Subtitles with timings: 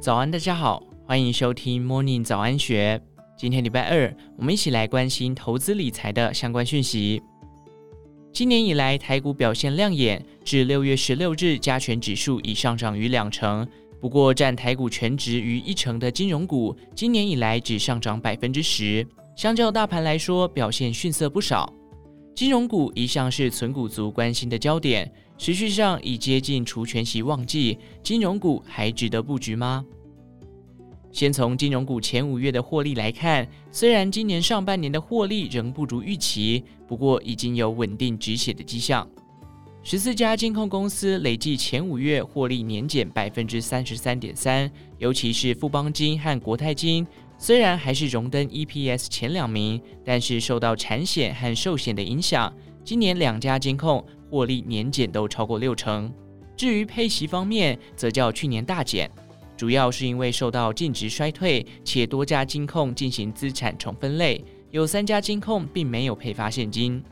[0.00, 2.98] 早安，大家好，欢迎收听 Morning 早安学。
[3.36, 7.22] 今天礼拜二，我们一起来关心投资理财的相关讯息。
[8.32, 13.68] 今年以来，台股表现亮眼，至六月十六日，加权指数已上涨逾两成。
[14.00, 19.06] 不过，占台股权值逾一成的金融股，今年以来只上涨百分之十，
[19.36, 21.70] 相较大盘来说，表现逊色不少。
[22.34, 25.12] 金融股一向是存股族关心的焦点。
[25.36, 29.82] 持续上已接近除权息旺季，金融股还值得布局吗？
[31.12, 39.08] 先从金融股前五月的获利来看，虽然今年上半年的获利仍不如预期，不过已经有稳定止血的迹象。
[39.82, 47.06] 十四家金控公司累计前五月获利年减百分之三十三点三，尤其是富邦金和国泰金，
[47.38, 52.52] 虽然还是荣登 EPS 前两名，但是受到产险和寿险的影响，
[52.84, 54.04] 今年两家金控。
[54.30, 56.08] 获利年减都超过六成，
[56.56, 59.10] 至于配息方面，则较去年大减，
[59.60, 67.04] 主要是因为受到净值衰退，且多家金控进行资产重分类，有三家金控并没有配发现金。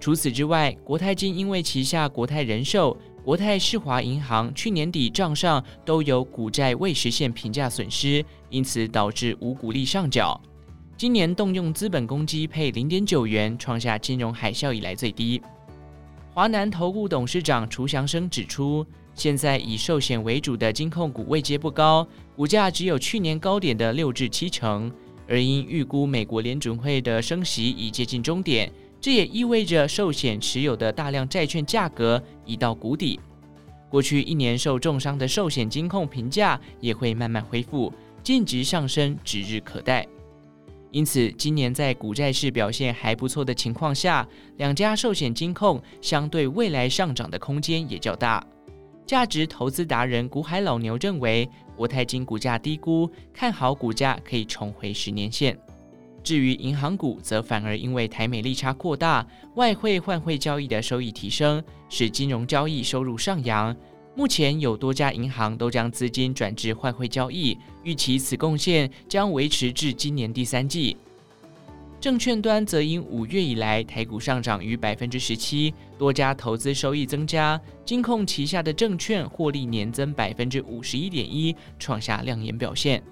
[0.00, 10.40] 除此之外，国泰金因为旗下国泰人寿、国泰世华银行去年底账上都有股债未实现评价损失，因此导致无股利上缴，
[10.96, 15.40] 今年动用资本公积配零点九元，创下金融海啸以来最低。
[16.34, 18.84] 华南投顾董事长楚祥生指出，
[19.16, 24.92] 现在以寿险为主的金控股位阶不高，股价只有去年高点的六至七成，
[25.26, 33.18] 而因预估美国联准会的升息已接近终点，这也意味着寿险持有的大量债券价格已到谷底。
[33.88, 37.90] 过去一年受重伤的寿险金控评价也会慢慢恢复，
[38.22, 40.06] 净值上升指日可待。
[40.90, 48.46] 因此，今年在股债市表现还不错的情况下，两家寿险金控相对未来上涨的空间也较大。
[49.06, 55.56] 价值投资达人股海老牛认为，国泰金股价低估，看好股价可以重回十年线。
[56.24, 59.24] 至于银行股，则反而因为台美利差扩大，
[59.54, 63.74] 外汇换汇交易的收益提升，使金融交易收入上扬。
[64.16, 70.96] 目前有多家银行都将资金转至换汇交易，预期此贡献将维持至今年第三季。
[72.06, 83.02] 证券端则因五月以来台股上涨逾百分之十七，多家投资收益增加，金控旗下的证券获利年增百分之五十一点一，创下亮眼表现。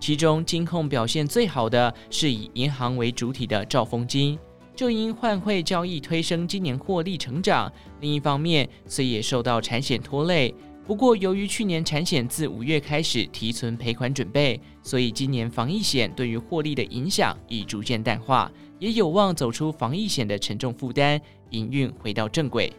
[0.00, 4.38] 其中金控表现最好的是以银行为主体的兆丰金。
[4.74, 7.70] 就因换汇交易推升今年获利成长，
[8.00, 10.54] 另一方面虽也受到产险拖累，
[10.86, 21.18] 不过由于去年产险自五月开始提存赔款准备，所以今年防疫险对于获利的影响已逐渐淡化，也有望走出防疫险的沉重负担，
[21.50, 22.70] 营运回到正轨。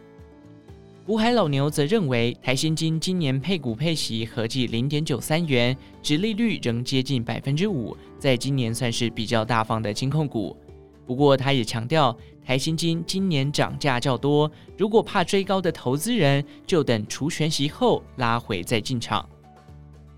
[1.04, 10.56] 股海老牛则认为，台新金今年配股配息合计零点九三元，殖利率仍接近百分之五，在今年算是比较大方的金控股。
[11.06, 14.48] 不过，他也强调，台新金今年涨价较多，
[14.78, 19.28] 如果怕追高的投资人，就等除权息后拉回再进场。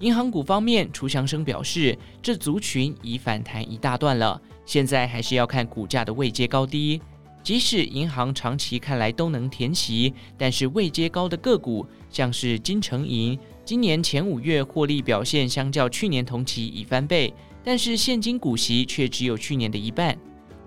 [0.01, 7.01] 银行股方面，楚祥生表示，这族群已反弹一大段了，现在还是要看股价的位阶高低。
[7.43, 17.33] 即使银行长期看来都能填息，但是位阶高的个股，像是金城银，今年前五月获利表现相较去年同期已翻倍，
[17.65, 20.15] 但是现金股息却只有去年的一半。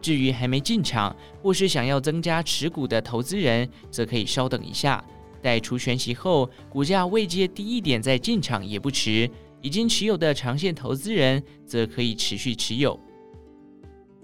[0.02, 5.04] 至于还没进场或是想要增加持股的投资人，则可以稍等一下，
[5.42, 9.30] 待除权息后，股价位阶低一点再进场也不迟。
[9.62, 13.00] 已经持有的长线投资人，则可以持续持有。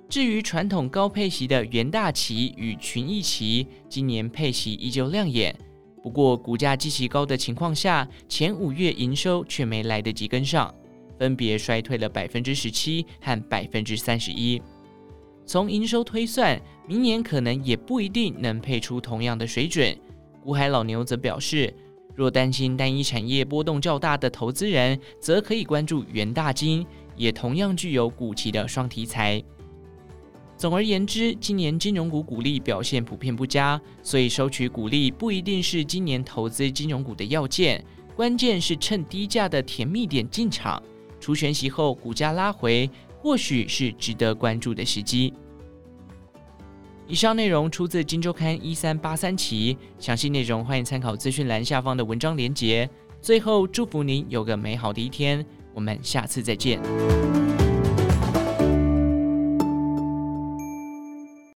[0.09, 5.55] 至于传统高配息的元大旗与群益旗，今年配息依旧亮眼，
[6.01, 10.73] 不过股价极其高的情况下，前五月营收却没来得及跟上，
[11.19, 14.59] 分别衰退了百分之十七和百分之三十一。
[15.47, 19.97] 从营收推算，明年可能也不一定能配出同样的水准。
[20.43, 21.73] 股海老牛则表示，
[22.13, 26.85] 若担心单一产业波动较大的投资人，则可以关注元大金，
[27.15, 29.41] 也同样具有股旗的双题材。
[30.57, 37.81] 总而言之，今年金融股股利表现普遍不佳，所以收取股利不一定是今年投资金融股的要件，
[38.17, 40.83] 关键是趁低价的甜蜜点进场，
[41.21, 42.89] 除权息后股价拉回。
[43.27, 45.33] 或许是值得关注的时机。
[47.09, 52.89] 以上内容出自《金周刊》一三八三期，详细内容欢迎参考资讯栏下方的文章连接。
[53.21, 56.79] 最后，祝福您有个美好的一天，我们下次再见。